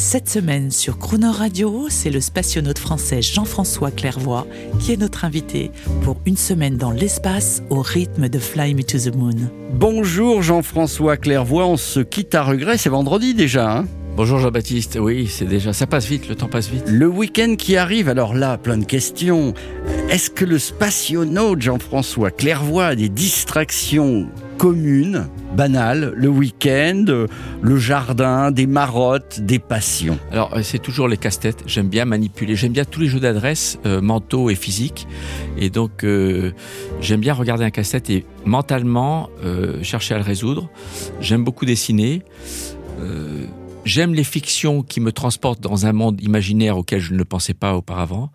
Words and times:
Cette 0.00 0.28
semaine 0.28 0.70
sur 0.70 0.96
Croner 0.96 1.26
Radio, 1.26 1.88
c'est 1.90 2.10
le 2.10 2.20
spationaute 2.20 2.78
français 2.78 3.20
Jean-François 3.20 3.90
Clairvoy 3.90 4.46
qui 4.78 4.92
est 4.92 4.96
notre 4.96 5.24
invité 5.24 5.72
pour 6.02 6.18
une 6.24 6.36
semaine 6.36 6.76
dans 6.76 6.92
l'espace 6.92 7.64
au 7.68 7.82
rythme 7.82 8.28
de 8.28 8.38
Fly 8.38 8.76
Me 8.76 8.84
to 8.84 8.96
the 8.96 9.12
Moon. 9.12 9.50
Bonjour 9.72 10.40
Jean-François 10.40 11.16
Clairvoy, 11.16 11.64
on 11.64 11.76
se 11.76 11.98
quitte 11.98 12.36
à 12.36 12.44
regret, 12.44 12.78
c'est 12.78 12.90
vendredi 12.90 13.34
déjà. 13.34 13.78
Hein 13.78 13.86
Bonjour 14.16 14.38
Jean-Baptiste, 14.38 14.98
oui, 15.00 15.26
c'est 15.26 15.46
déjà, 15.46 15.72
ça 15.72 15.88
passe 15.88 16.06
vite, 16.06 16.28
le 16.28 16.36
temps 16.36 16.48
passe 16.48 16.68
vite. 16.68 16.84
le 16.86 17.08
week-end 17.08 17.56
qui 17.58 17.76
arrive, 17.76 18.08
alors 18.08 18.34
là, 18.34 18.56
plein 18.56 18.78
de 18.78 18.84
questions. 18.84 19.52
Est-ce 20.10 20.30
que 20.30 20.44
le 20.44 20.60
spationaute 20.60 21.60
Jean-François 21.60 22.30
Clairvoy 22.30 22.86
a 22.86 22.94
des 22.94 23.08
distractions 23.08 24.28
communes, 24.58 25.28
banales, 25.56 26.12
le 26.16 26.28
week-end, 26.28 27.04
le 27.62 27.76
jardin, 27.78 28.50
des 28.50 28.66
marottes, 28.66 29.40
des 29.40 29.60
passions 29.60 30.18
Alors, 30.32 30.52
euh, 30.54 30.62
c'est 30.62 30.80
toujours 30.80 31.06
les 31.06 31.16
casse-têtes, 31.16 31.62
j'aime 31.66 31.88
bien 31.88 32.04
manipuler, 32.04 32.56
j'aime 32.56 32.72
bien 32.72 32.84
tous 32.84 33.00
les 33.00 33.06
jeux 33.06 33.20
d'adresse, 33.20 33.78
euh, 33.86 34.00
mentaux 34.00 34.50
et 34.50 34.56
physiques. 34.56 35.06
Et 35.56 35.70
donc, 35.70 36.02
euh, 36.04 36.50
j'aime 37.00 37.20
bien 37.20 37.34
regarder 37.34 37.64
un 37.64 37.70
casse-tête 37.70 38.10
et 38.10 38.26
mentalement 38.44 39.30
euh, 39.44 39.82
chercher 39.82 40.14
à 40.14 40.18
le 40.18 40.24
résoudre. 40.24 40.68
J'aime 41.20 41.44
beaucoup 41.44 41.64
dessiner. 41.64 42.22
Euh, 43.00 43.46
J'aime 43.84 44.12
les 44.12 44.24
fictions 44.24 44.82
qui 44.82 45.00
me 45.00 45.12
transportent 45.12 45.62
dans 45.62 45.86
un 45.86 45.92
monde 45.92 46.20
imaginaire 46.20 46.76
auquel 46.76 47.00
je 47.00 47.14
ne 47.14 47.22
pensais 47.22 47.54
pas 47.54 47.74
auparavant. 47.74 48.30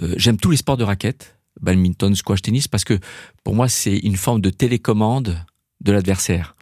Euh, 0.00 0.14
J'aime 0.16 0.36
tous 0.36 0.52
les 0.52 0.56
sports 0.56 0.76
de 0.76 0.84
raquettes, 0.84 1.37
badminton, 1.60 2.14
squash, 2.14 2.42
tennis, 2.42 2.68
parce 2.68 2.84
que 2.84 2.98
pour 3.44 3.54
moi, 3.54 3.68
c'est 3.68 3.96
une 3.98 4.16
forme 4.16 4.40
de 4.40 4.50
télécommande 4.50 5.44
de 5.80 5.92
l'adversaire. 5.92 6.54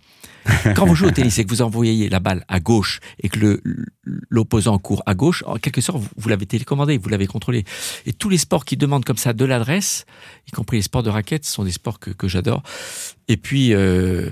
Quand 0.77 0.87
vous 0.87 0.95
jouez 0.95 1.09
au 1.09 1.13
tennis 1.13 1.39
et 1.39 1.45
que 1.45 1.51
vous 1.51 1.63
envoyez 1.63 2.09
la 2.09 2.21
balle 2.21 2.45
à 2.49 2.61
gauche 2.61 3.01
et 3.21 3.29
que 3.29 3.61
l'opposant 4.31 4.79
court 4.79 5.03
à 5.07 5.15
gauche, 5.15 5.43
en 5.47 5.57
quelque 5.57 5.81
sorte, 5.81 6.03
vous, 6.17 6.29
l'avez 6.29 6.47
télécommandé, 6.47 6.99
vous 6.99 7.09
l'avez 7.09 7.27
contrôlé. 7.27 7.65
Et 8.07 8.13
tous 8.13 8.29
les 8.29 8.39
sports 8.39 8.65
qui 8.65 8.77
demandent 8.77 9.05
comme 9.05 9.17
ça 9.17 9.33
de 9.33 9.45
l'adresse, 9.45 10.05
y 10.47 10.53
compris 10.53 10.79
les 10.79 10.83
sports 10.83 11.03
de 11.03 11.11
raquettes, 11.11 11.45
sont 11.45 11.65
des 11.65 11.73
sports 11.73 11.99
que, 11.99 12.11
que 12.11 12.29
j'adore. 12.29 12.63
Et 13.29 13.37
puis, 13.37 13.75
euh, 13.75 14.31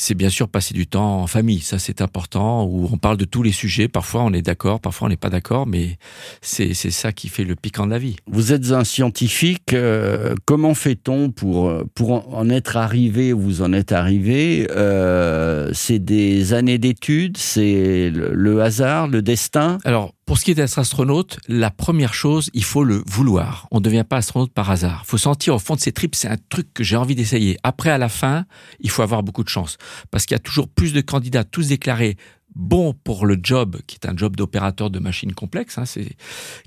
c'est 0.00 0.14
bien 0.14 0.30
sûr 0.30 0.48
passer 0.48 0.72
du 0.72 0.86
temps 0.86 1.20
en 1.22 1.26
famille, 1.26 1.60
ça 1.60 1.78
c'est 1.78 2.00
important, 2.00 2.64
où 2.64 2.88
on 2.90 2.96
parle 2.96 3.18
de 3.18 3.26
tous 3.26 3.42
les 3.42 3.52
sujets, 3.52 3.86
parfois 3.88 4.22
on 4.22 4.32
est 4.32 4.40
d'accord, 4.42 4.80
parfois 4.80 5.06
on 5.06 5.10
n'est 5.10 5.16
pas 5.16 5.28
d'accord, 5.30 5.66
mais 5.66 5.98
c'est 6.40 6.72
c'est 6.74 6.90
ça 6.90 7.12
qui 7.12 7.28
fait 7.28 7.44
le 7.44 7.54
piquant 7.54 7.84
de 7.86 7.90
la 7.90 7.98
vie. 7.98 8.16
Vous 8.26 8.52
êtes 8.54 8.70
un 8.72 8.84
scientifique, 8.84 9.72
euh, 9.74 10.34
comment 10.46 10.74
fait-on 10.74 11.30
pour, 11.30 11.68
euh, 11.68 11.84
pour 11.94 12.12
en- 12.12 12.24
en 12.32 12.48
être 12.48 12.76
arrivé 12.76 13.32
où 13.34 13.40
vous 13.40 13.60
en 13.62 13.72
êtes 13.72 13.92
arrivé 13.92 14.66
Euh, 14.70 15.70
C'est 15.74 15.98
des 15.98 16.52
années 16.54 16.78
d'études, 16.78 17.36
c'est 17.36 18.10
le, 18.10 18.30
le 18.34 18.62
hasard, 18.62 19.06
le 19.08 19.20
destin? 19.22 19.78
Alors, 19.84 20.14
pour 20.30 20.38
ce 20.38 20.44
qui 20.44 20.52
est 20.52 20.54
d'être 20.54 20.78
astronaute, 20.78 21.40
la 21.48 21.72
première 21.72 22.14
chose, 22.14 22.50
il 22.54 22.62
faut 22.62 22.84
le 22.84 23.02
vouloir. 23.04 23.66
On 23.72 23.78
ne 23.78 23.82
devient 23.82 24.04
pas 24.08 24.18
astronaute 24.18 24.52
par 24.52 24.70
hasard. 24.70 25.02
Il 25.04 25.08
faut 25.08 25.18
sentir 25.18 25.56
au 25.56 25.58
fond 25.58 25.74
de 25.74 25.80
ses 25.80 25.90
tripes, 25.90 26.14
c'est 26.14 26.28
un 26.28 26.36
truc 26.50 26.72
que 26.72 26.84
j'ai 26.84 26.94
envie 26.94 27.16
d'essayer. 27.16 27.56
Après, 27.64 27.90
à 27.90 27.98
la 27.98 28.08
fin, 28.08 28.46
il 28.78 28.90
faut 28.90 29.02
avoir 29.02 29.24
beaucoup 29.24 29.42
de 29.42 29.48
chance. 29.48 29.76
Parce 30.12 30.26
qu'il 30.26 30.36
y 30.36 30.38
a 30.38 30.38
toujours 30.38 30.68
plus 30.68 30.92
de 30.92 31.00
candidats, 31.00 31.42
tous 31.42 31.66
déclarés 31.66 32.16
bons 32.54 32.94
pour 33.02 33.26
le 33.26 33.40
job, 33.42 33.78
qui 33.88 33.96
est 34.00 34.06
un 34.08 34.16
job 34.16 34.36
d'opérateur 34.36 34.88
de 34.88 35.00
machines 35.00 35.32
complexes, 35.34 35.78
hein, 35.78 35.84
c'est 35.84 36.12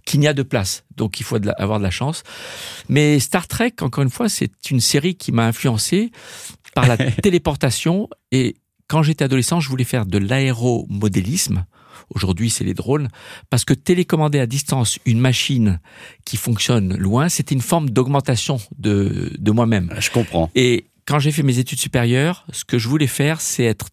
qu'il 0.06 0.20
n'y 0.20 0.28
a 0.28 0.34
de 0.34 0.44
place. 0.44 0.84
Donc, 0.98 1.22
il 1.22 1.24
faut 1.24 1.40
de 1.40 1.46
la- 1.48 1.54
avoir 1.54 1.80
de 1.80 1.84
la 1.86 1.90
chance. 1.90 2.24
Mais 2.90 3.18
Star 3.22 3.48
Trek, 3.48 3.76
encore 3.80 4.04
une 4.04 4.10
fois, 4.10 4.28
c'est 4.28 4.72
une 4.72 4.82
série 4.82 5.16
qui 5.16 5.32
m'a 5.32 5.46
influencé 5.48 6.12
par 6.76 6.86
la 6.86 6.98
téléportation. 7.22 8.10
Et 8.34 8.58
quand 8.90 9.04
j'étais 9.04 9.24
adolescent, 9.24 9.62
je 9.62 9.70
voulais 9.70 9.86
faire 9.86 10.06
de 10.06 10.18
l'aéromodélisme. 10.18 11.66
Aujourd'hui, 12.10 12.50
c'est 12.50 12.64
les 12.64 12.74
drones. 12.74 13.10
Parce 13.50 13.66
que 13.66 13.74
télécommander 13.74 14.40
à 14.40 14.46
distance 14.46 15.00
une 15.06 15.20
machine 15.20 15.80
qui 16.26 16.38
fonctionne 16.38 16.96
loin, 16.98 17.30
c'était 17.30 17.56
une 17.56 17.62
forme 17.62 17.90
d'augmentation 17.90 18.60
de, 18.78 19.32
de 19.38 19.52
moi-même. 19.52 19.94
Je 20.00 20.10
comprends. 20.10 20.50
Et 20.56 20.86
quand 21.06 21.20
j'ai 21.20 21.32
fait 21.32 21.44
mes 21.44 21.60
études 21.60 21.80
supérieures, 21.80 22.46
ce 22.52 22.66
que 22.66 22.78
je 22.78 22.88
voulais 22.88 23.08
faire, 23.08 23.42
c'est 23.42 23.64
être 23.64 23.88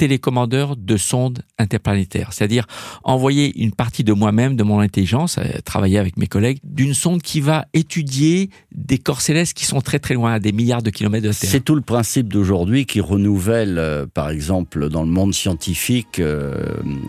télécommandeur 0.00 0.76
de 0.76 0.96
sondes 0.96 1.42
interplanétaires, 1.58 2.32
c'est-à-dire 2.32 2.66
envoyer 3.04 3.60
une 3.62 3.72
partie 3.72 4.02
de 4.02 4.14
moi-même, 4.14 4.56
de 4.56 4.62
mon 4.62 4.80
intelligence, 4.80 5.36
euh, 5.36 5.42
travailler 5.62 5.98
avec 5.98 6.16
mes 6.16 6.26
collègues, 6.26 6.58
d'une 6.64 6.94
sonde 6.94 7.20
qui 7.20 7.42
va 7.42 7.66
étudier 7.74 8.48
des 8.72 8.96
corps 8.96 9.20
célestes 9.20 9.52
qui 9.52 9.66
sont 9.66 9.82
très 9.82 9.98
très 9.98 10.14
loin, 10.14 10.32
à 10.32 10.38
des 10.38 10.52
milliards 10.52 10.82
de 10.82 10.88
kilomètres 10.88 11.26
de 11.26 11.32
Terre. 11.34 11.50
C'est 11.50 11.60
tout 11.60 11.74
le 11.74 11.82
principe 11.82 12.32
d'aujourd'hui 12.32 12.86
qui 12.86 13.02
renouvelle, 13.02 13.76
euh, 13.78 14.06
par 14.06 14.30
exemple, 14.30 14.88
dans 14.88 15.02
le 15.02 15.10
monde 15.10 15.34
scientifique, 15.34 16.18
euh, 16.18 16.54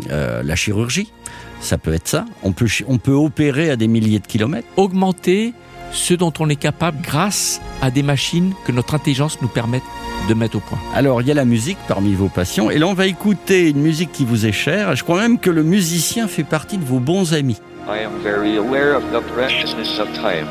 euh, 0.10 0.44
la 0.44 0.56
chirurgie. 0.58 1.14
Ça 1.62 1.78
peut 1.78 1.94
être 1.94 2.10
ça. 2.10 2.26
On 2.44 2.52
peut, 2.52 2.68
on 2.88 2.98
peut 2.98 3.14
opérer 3.14 3.70
à 3.70 3.78
des 3.78 3.88
milliers 3.88 4.20
de 4.20 4.28
kilomètres. 4.28 4.68
augmenter 4.76 5.54
ce 5.94 6.14
dont 6.14 6.34
on 6.40 6.50
est 6.50 6.58
capable 6.58 7.02
grâce 7.02 7.62
à 7.82 7.90
des 7.90 8.04
machines 8.04 8.54
que 8.66 8.74
notre 8.74 8.96
intelligence 8.96 9.42
nous 9.42 9.48
permet 9.48 9.82
de 10.28 10.34
mettre 10.34 10.58
au 10.58 10.60
point. 10.60 10.80
Alors, 10.94 11.22
il 11.22 11.28
y 11.28 11.32
a 11.32 11.34
la 11.34 11.46
musique 11.46 11.78
parmi 11.88 12.14
vos 12.14 12.30
passions. 12.30 12.70
Et 12.72 12.78
là, 12.78 12.88
on 12.88 12.94
va 12.94 13.08
écouter 13.08 13.70
une 13.70 13.82
musique 13.82 14.12
qui 14.12 14.26
vous 14.26 14.46
est 14.46 14.52
chère. 14.52 14.96
Je 14.96 15.04
crois 15.04 15.20
même 15.20 15.40
que 15.40 15.50
le 15.50 15.64
musicien 15.64 16.28
fait 16.28 16.44
partie 16.44 16.78
de 16.78 16.86
vos 16.86 17.00
bons 17.00 17.34
amis. 17.34 17.62
I 17.88 18.04
am 18.04 18.22
very 18.24 18.58
aware 18.58 18.96
of 18.96 19.04
the 19.12 19.22
preciousness 19.34 20.00
of 20.00 20.08
time. 20.14 20.48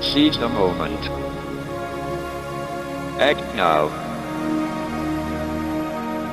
Seize 0.00 0.36
the 0.36 0.48
moment. 0.48 1.10
Act 3.20 3.42
now. 3.56 3.88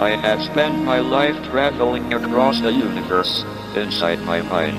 I 0.02 0.18
have 0.18 0.42
spent 0.42 0.84
my 0.84 1.00
life 1.00 1.36
traveling 1.52 2.12
across 2.14 2.60
the 2.60 2.72
universe. 2.72 3.46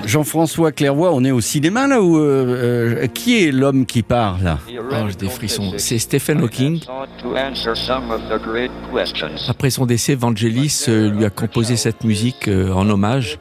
Jean-François 0.07 0.73
Clairvoy, 0.73 1.11
on 1.13 1.25
est 1.25 1.31
au 1.31 1.41
cinéma 1.41 1.87
là 1.87 2.03
où 2.03 2.19
euh, 2.19 3.03
euh, 3.03 3.07
qui 3.07 3.43
est 3.43 3.53
l'homme 3.53 3.87
qui 3.87 4.03
parle 4.03 4.43
là? 4.43 4.59
Oh, 4.69 5.09
j'ai 5.09 5.15
des 5.15 5.29
frissons. 5.29 5.73
C'est 5.79 5.99
Stephen 5.99 6.41
Hawking. 6.43 6.81
To 7.23 7.37
answer 7.37 7.75
some 7.75 8.11
of 8.11 8.21
the 8.29 8.43
great 8.43 8.71
questions. 8.95 9.49
Après 9.49 9.71
son 9.71 9.87
décès, 9.87 10.15
Vangelis 10.15 10.85
euh, 10.89 11.11
lui 11.11 11.25
a 11.25 11.31
composé 11.31 11.77
cette 11.77 12.05
musique 12.05 12.49
en 12.49 12.89
hommage 12.89 13.39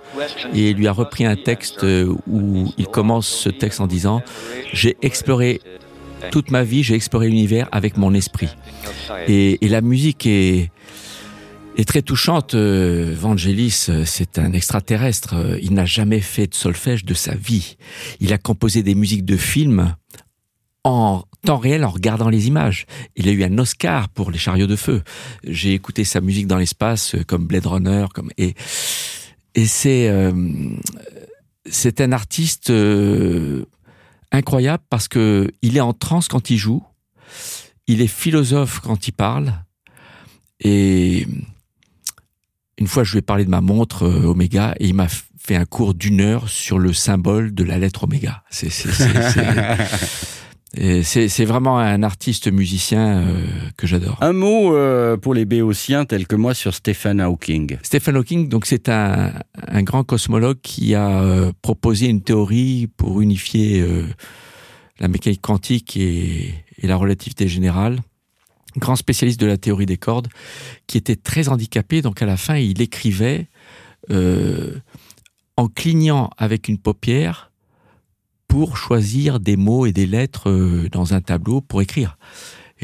et 0.54 0.74
lui 0.74 0.88
a 0.88 0.92
repris 0.92 1.26
un 1.26 1.36
texte 1.36 1.84
où 1.84 2.74
il 2.78 2.88
commence 2.88 3.28
ce 3.28 3.50
texte 3.50 3.82
en 3.82 3.88
disant 3.88 4.22
J'ai 4.74 4.98
exploré 5.02 5.62
toute 6.30 6.52
ma 6.52 6.64
vie, 6.64 6.84
j'ai 6.84 6.96
exploré 6.96 7.28
l'univers 7.28 7.68
avec 7.72 7.98
mon 7.98 8.14
esprit. 8.14 8.50
Et, 9.28 9.66
et 9.66 9.70
la 9.70 9.82
musique 9.82 10.26
est, 10.26 10.72
est 11.78 11.86
très 11.86 12.02
touchante. 12.02 12.54
Euh, 12.56 13.16
Vangelis, 13.18 13.88
euh, 13.90 14.04
c'est 14.06 14.40
un 14.40 14.54
extraterrestre. 14.54 15.36
Euh, 15.36 15.60
Il 15.62 15.74
n'a 15.74 15.86
jamais 15.86 16.20
fait 16.20 16.48
de 16.48 16.56
solfège 16.56 17.06
de 17.06 17.14
sa 17.14 17.36
vie. 17.36 17.78
Il 18.20 18.34
a 18.34 18.38
composé 18.38 18.84
des 18.84 18.96
musiques 18.96 19.26
de 19.26 19.38
films 19.38 19.96
en 20.84 21.24
temps 21.46 21.58
réel 21.58 21.84
en 21.84 21.90
regardant 21.90 22.30
les 22.30 22.48
images. 22.48 22.86
Il 23.16 23.28
a 23.28 23.32
eu 23.32 23.44
un 23.44 23.58
Oscar 23.58 24.10
pour 24.10 24.32
Les 24.32 24.38
Chariots 24.38 24.68
de 24.68 24.76
Feu. 24.76 25.02
J'ai 25.44 25.74
écouté 25.74 26.04
sa 26.04 26.22
musique 26.22 26.48
dans 26.48 26.58
l'espace 26.58 27.16
comme 27.28 27.46
Blade 27.46 27.66
Runner, 27.66 28.06
comme 28.14 28.32
et 28.38 28.56
et 29.54 29.66
c'est 29.66 30.08
euh, 30.10 30.32
c'est 31.66 32.02
un 32.02 32.12
artiste 32.12 32.70
euh, 32.70 33.66
incroyable 34.32 34.84
parce 34.90 35.08
que 35.08 35.52
il 35.62 35.78
est 35.78 35.82
en 35.82 35.94
transe 35.94 36.28
quand 36.28 36.50
il 36.50 36.58
joue, 36.58 36.84
il 37.88 38.02
est 38.02 38.08
philosophe 38.08 38.80
quand 38.80 39.08
il 39.08 39.12
parle 39.12 39.54
et 40.62 41.28
une 42.78 42.88
fois 42.88 43.04
je 43.04 43.12
lui 43.14 43.20
ai 43.20 43.22
parlé 43.22 43.46
de 43.46 43.50
ma 43.50 43.62
montre 43.62 44.04
euh, 44.04 44.26
Omega 44.26 44.74
et 44.80 44.88
il 44.88 44.94
m'a 44.94 45.08
fait 45.40 45.56
un 45.56 45.66
cours 45.66 45.94
d'une 45.94 46.22
heure 46.22 46.50
sur 46.50 46.78
le 46.80 46.94
symbole 46.94 47.54
de 47.54 47.64
la 47.64 47.78
lettre 47.78 48.04
Omega. 48.06 48.44
C'est 48.50 48.70
c'est- 48.70 48.92
c'est- 48.92 49.32
c'est- 49.32 49.78
et 50.78 51.04
c'est 51.04 51.28
c'est 51.28 51.46
vraiment 51.46 51.80
un 51.80 52.02
artiste 52.04 52.50
musicien 52.52 53.18
euh, 53.28 53.46
que 53.78 53.88
j'adore. 53.88 54.18
Un 54.22 54.34
mot 54.34 54.74
euh, 54.76 55.18
pour 55.18 55.34
les 55.34 55.46
béotiens 55.46 56.06
tels 56.06 56.28
que 56.28 56.36
moi 56.36 56.54
sur 56.54 56.74
Stephen 56.74 57.20
Hawking. 57.20 57.78
Stephen 57.84 58.16
Hawking, 58.16 58.48
donc 58.50 58.66
c'est 58.66 58.88
un, 58.88 59.34
un 59.68 59.84
grand 59.84 60.04
cosmologue 60.04 60.60
qui 60.62 60.96
a 60.96 61.22
euh, 61.22 61.52
proposé 61.62 62.08
une 62.08 62.22
théorie 62.22 62.88
pour 62.96 63.20
unifier 63.22 63.82
euh, 63.82 64.06
la 65.00 65.08
mécanique 65.08 65.42
quantique 65.42 65.98
et, 65.98 66.54
et 66.78 66.88
la 66.88 66.96
relativité 66.96 67.48
générale. 67.48 68.00
Grand 68.78 68.96
spécialiste 68.96 69.40
de 69.40 69.48
la 69.48 69.58
théorie 69.58 69.86
des 69.86 69.98
cordes, 69.98 70.30
qui 70.88 70.98
était 70.98 71.16
très 71.16 71.50
handicapé. 71.50 72.02
Donc 72.02 72.22
à 72.22 72.26
la 72.26 72.38
fin, 72.38 72.56
il 72.56 72.82
écrivait 72.82 73.48
euh, 74.10 74.76
en 75.58 75.68
clignant 75.68 76.30
avec 76.38 76.68
une 76.68 76.78
paupière 76.78 77.52
pour 78.48 78.78
choisir 78.78 79.40
des 79.40 79.56
mots 79.58 79.86
et 79.86 79.92
des 79.92 80.06
lettres 80.06 80.50
euh, 80.50 80.90
dans 80.92 81.14
un 81.14 81.22
tableau 81.22 81.62
pour 81.62 81.82
écrire. 81.82 82.18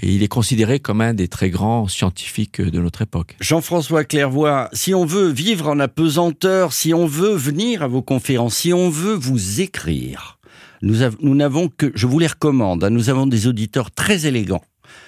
Et 0.01 0.13
il 0.13 0.22
est 0.22 0.28
considéré 0.28 0.80
comme 0.80 1.01
un 1.01 1.16
des 1.16 1.28
très 1.28 1.50
grands 1.50 1.88
scientifiques 1.88 2.62
de 2.62 2.80
notre 2.80 3.01
époque. 3.01 3.36
Jean-François 3.39 4.04
Clairvoy, 4.04 4.69
si 4.72 4.94
on 4.94 5.06
veut 5.06 5.30
vivre 5.30 5.68
en 5.69 5.80
apesanteur, 5.80 6.72
si 6.72 6.94
on 6.94 7.07
veut 7.07 7.34
venir 7.36 7.81
à 7.81 7.88
vos 7.88 8.04
conférences, 8.04 8.57
si 8.57 8.74
on 8.74 8.89
veut 8.92 9.16
vous 9.16 9.60
écrire, 9.60 10.38
nous, 10.84 11.01
av- 11.01 11.18
nous 11.22 11.34
n'avons 11.34 11.68
que, 11.68 11.92
je 11.95 12.06
vous 12.06 12.19
les 12.19 12.28
recommande, 12.28 12.84
hein, 12.84 12.92
nous 12.92 13.10
avons 13.10 13.25
des 13.25 13.48
auditeurs 13.48 13.89
très 13.89 14.28
élégants. 14.28 14.62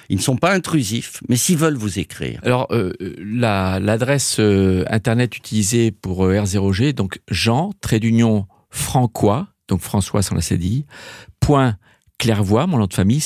Ils 0.10 0.18
ne 0.18 0.22
sont 0.22 0.38
pas 0.38 0.54
intrusifs, 0.54 1.22
mais 1.30 1.36
s'ils 1.36 1.58
veulent 1.58 1.76
vous 1.78 2.00
écrire. 2.00 2.40
Alors, 2.44 2.68
euh, 2.72 2.94
la- 3.20 3.80
l'adresse 3.80 4.38
euh, 4.40 4.84
internet 4.90 5.36
utilisée 5.38 5.92
pour 5.92 6.26
euh, 6.26 6.42
R0G, 6.42 6.94
donc 6.94 7.20
Jean, 7.30 7.72
trait 7.82 8.00
d'union, 8.00 8.48
Francois, 8.70 9.48
donc 9.68 9.82
François 9.82 10.22
sans 10.22 10.36
la 10.36 10.42
CDI, 10.42 10.86
point 11.40 11.78
Clairvoy, 12.18 12.68
mon 12.68 12.80
nom 12.80 12.86
de 12.88 12.94
famille, 12.94 13.22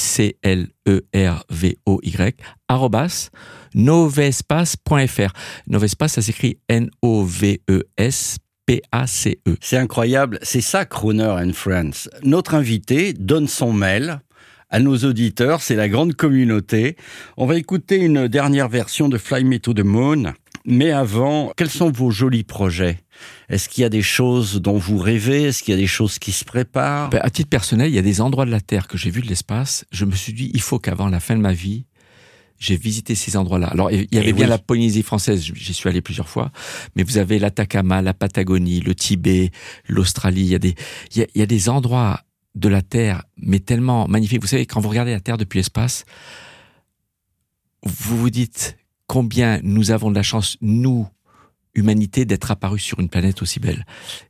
C-L-E-R-V-O-Y, 1.13 2.36
arrobas, 2.68 3.30
novespace.fr. 3.74 5.33
Novespace, 5.68 6.13
ça 6.13 6.21
s'écrit 6.21 6.57
N-O-V-E-S-P-A-C-E. 6.69 8.38
C'est 9.62 9.77
incroyable, 9.77 10.39
c'est 10.42 10.62
ça 10.62 10.86
Croner 10.86 11.24
and 11.24 11.54
Friends. 11.54 12.10
Notre 12.24 12.56
invité 12.56 13.13
donne 13.13 13.48
son 13.48 13.74
mail 13.74 14.19
à 14.73 14.79
nos 14.79 14.97
auditeurs, 14.97 15.61
c'est 15.61 15.75
la 15.75 15.87
grande 15.87 16.15
communauté. 16.15 16.97
On 17.37 17.45
va 17.45 17.57
écouter 17.57 17.97
une 17.97 18.27
dernière 18.27 18.69
version 18.69 19.07
de 19.07 19.19
Fly 19.19 19.43
Me 19.43 19.59
to 19.59 19.71
the 19.75 19.83
Moon. 19.83 20.33
Mais 20.65 20.89
avant, 20.89 21.51
quels 21.55 21.69
sont 21.69 21.91
vos 21.91 22.09
jolis 22.09 22.43
projets? 22.43 22.97
Est-ce 23.49 23.69
qu'il 23.69 23.83
y 23.83 23.85
a 23.85 23.89
des 23.89 24.01
choses 24.01 24.59
dont 24.59 24.79
vous 24.79 24.97
rêvez? 24.97 25.43
Est-ce 25.43 25.61
qu'il 25.61 25.75
y 25.75 25.77
a 25.77 25.79
des 25.79 25.85
choses 25.85 26.17
qui 26.17 26.31
se 26.31 26.43
préparent? 26.43 27.11
Ben, 27.11 27.19
à 27.21 27.29
titre 27.29 27.49
personnel, 27.49 27.89
il 27.89 27.93
y 27.93 27.99
a 27.99 28.01
des 28.01 28.19
endroits 28.19 28.45
de 28.45 28.51
la 28.51 28.61
Terre 28.61 28.87
que 28.87 28.97
j'ai 28.97 29.11
vus 29.11 29.21
de 29.21 29.27
l'espace. 29.27 29.85
Je 29.91 30.05
me 30.05 30.15
suis 30.15 30.33
dit, 30.33 30.49
il 30.55 30.61
faut 30.61 30.79
qu'avant 30.79 31.07
la 31.07 31.19
fin 31.19 31.35
de 31.35 31.41
ma 31.41 31.53
vie, 31.53 31.85
j'ai 32.57 32.75
visité 32.75 33.13
ces 33.13 33.37
endroits-là. 33.37 33.67
Alors, 33.67 33.91
il 33.91 34.07
y 34.11 34.17
avait 34.17 34.29
Eh 34.29 34.33
bien 34.33 34.45
oui. 34.45 34.49
la 34.49 34.57
Polynésie 34.57 35.03
française, 35.03 35.43
j'y 35.53 35.73
suis 35.75 35.87
allé 35.87 36.01
plusieurs 36.01 36.29
fois, 36.29 36.51
mais 36.95 37.03
vous 37.03 37.19
avez 37.19 37.37
l'Atacama, 37.37 38.01
la 38.01 38.15
Patagonie, 38.15 38.79
le 38.79 38.95
Tibet, 38.95 39.51
l'Australie. 39.87 40.41
Il 40.41 40.47
y 40.47 40.55
a 40.55 40.59
des, 40.59 40.73
il 41.13 41.19
y 41.19 41.21
a, 41.21 41.27
il 41.35 41.39
y 41.39 41.43
a 41.43 41.45
des 41.45 41.69
endroits 41.69 42.21
de 42.55 42.69
la 42.69 42.81
Terre, 42.81 43.23
mais 43.38 43.59
tellement 43.59 44.07
magnifiques. 44.07 44.41
Vous 44.41 44.47
savez, 44.47 44.65
quand 44.65 44.79
vous 44.79 44.89
regardez 44.89 45.11
la 45.11 45.19
Terre 45.19 45.38
depuis 45.38 45.59
l'espace, 45.59 46.05
vous 47.83 48.17
vous 48.17 48.29
dites 48.29 48.77
combien 49.07 49.59
nous 49.63 49.91
avons 49.91 50.09
de 50.09 50.15
la 50.15 50.23
chance, 50.23 50.57
nous, 50.61 51.07
humanité, 51.75 52.25
d'être 52.25 52.51
apparus 52.51 52.83
sur 52.83 53.00
une 53.00 53.09
planète 53.09 53.41
aussi 53.41 53.59
belle. 53.59 53.85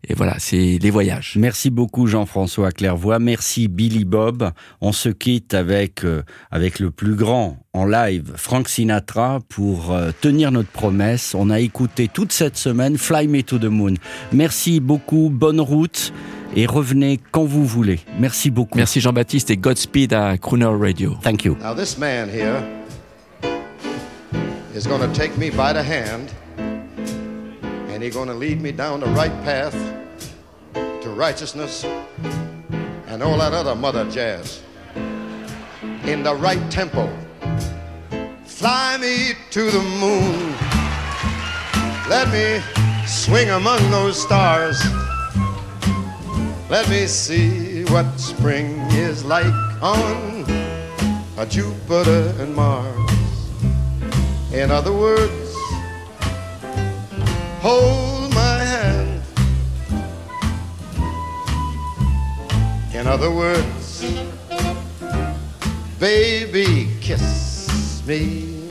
Et 0.07 0.13
voilà, 0.13 0.35
c'est 0.39 0.79
les 0.81 0.89
voyages. 0.89 1.35
Merci 1.37 1.69
beaucoup 1.69 2.07
Jean-François 2.07 2.71
Clairvoy, 2.71 3.19
merci 3.19 3.67
Billy 3.67 4.05
Bob. 4.05 4.51
On 4.81 4.93
se 4.93 5.09
quitte 5.09 5.53
avec 5.53 6.05
euh, 6.05 6.23
avec 6.51 6.79
le 6.79 6.89
plus 6.89 7.15
grand 7.15 7.57
en 7.73 7.85
live, 7.85 8.33
Frank 8.35 8.69
Sinatra, 8.69 9.41
pour 9.49 9.91
euh, 9.91 10.11
tenir 10.21 10.51
notre 10.51 10.69
promesse. 10.69 11.35
On 11.35 11.49
a 11.49 11.59
écouté 11.59 12.07
toute 12.07 12.31
cette 12.31 12.57
semaine 12.57 12.97
Fly 12.97 13.27
Me 13.27 13.41
to 13.43 13.59
the 13.59 13.65
Moon. 13.65 13.95
Merci 14.31 14.79
beaucoup, 14.79 15.29
bonne 15.29 15.59
route 15.59 16.13
et 16.55 16.65
revenez 16.65 17.19
quand 17.31 17.45
vous 17.45 17.65
voulez. 17.65 17.99
Merci 18.19 18.49
beaucoup. 18.49 18.77
Merci 18.77 19.01
Jean-Baptiste 19.01 19.49
et 19.51 19.57
Godspeed 19.57 20.13
à 20.13 20.37
Crooner 20.37 20.65
Radio. 20.65 21.15
Thank 21.21 21.45
you. 21.45 21.57
Now, 21.61 21.73
this 21.73 21.97
man 21.97 22.29
here 22.29 22.61
is 24.75 24.87
going 24.87 25.01
to 25.01 25.13
take 25.13 25.37
me 25.37 25.49
by 25.49 25.73
the 25.73 25.83
hand 25.83 26.31
and 27.93 28.01
he's 28.01 28.13
going 28.13 28.27
to 28.27 28.33
lead 28.33 28.61
me 28.61 28.71
down 28.71 28.99
the 28.99 29.09
right 29.15 29.33
path 29.43 29.75
to 30.73 31.09
righteousness 31.09 31.85
and 33.07 33.21
all 33.21 33.37
that 33.37 33.53
other 33.53 33.75
mother 33.75 34.09
jazz 34.09 34.61
in 36.05 36.23
the 36.23 36.35
right 36.35 36.61
tempo. 36.71 37.09
Fly 38.45 38.97
me 38.97 39.33
to 39.51 39.69
the 39.71 39.81
moon. 39.99 40.53
Let 42.09 42.29
me 42.31 42.61
swing 43.05 43.49
among 43.49 43.79
those 43.91 44.21
stars. 44.21 44.81
Let 46.73 46.89
me 46.89 47.05
see 47.05 47.83
what 47.93 48.19
spring 48.19 48.79
is 48.93 49.23
like 49.23 49.53
on 49.79 50.43
a 51.37 51.45
Jupiter 51.45 52.33
and 52.39 52.55
Mars. 52.55 53.11
In 54.51 54.71
other 54.71 54.91
words, 54.91 55.53
hold 57.61 58.33
my 58.33 58.57
hand. 58.57 59.21
In 62.95 63.05
other 63.05 63.29
words, 63.29 64.03
baby, 65.99 66.89
kiss 67.01 68.01
me. 68.07 68.67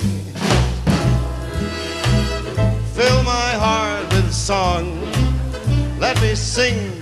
Fill 2.94 3.22
my 3.22 3.50
heart 3.62 4.12
with 4.12 4.34
song. 4.34 5.00
Let 6.00 6.20
me 6.20 6.34
sing 6.34 7.01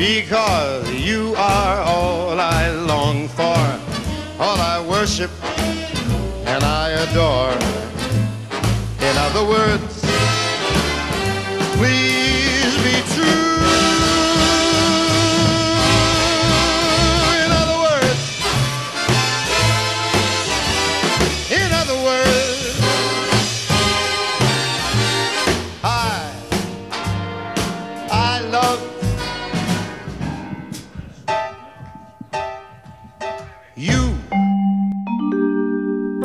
Because 0.00 0.90
you 0.94 1.34
are 1.36 1.82
all 1.82 2.40
I 2.40 2.70
long 2.70 3.28
for, 3.28 3.60
all 4.42 4.58
I 4.58 4.82
worship 4.88 5.30
and 6.46 6.64
I 6.64 6.88
adore. 7.04 7.52
In 9.06 9.14
other 9.18 9.44
words, 9.44 9.99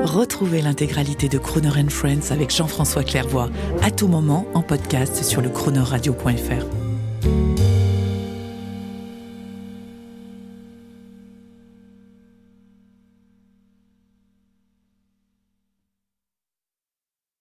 Retrouvez 0.05 0.62
l'intégralité 0.62 1.29
de 1.29 1.39
Croner 1.39 1.69
and 1.69 1.89
Friends 1.89 2.31
avec 2.31 2.55
Jean-François 2.55 3.03
Clairvoy 3.03 3.50
à 3.81 3.89
tout 3.89 4.07
moment 4.07 4.45
en 4.53 4.62
podcast 4.62 5.24
sur 5.24 5.41
le. 5.41 5.50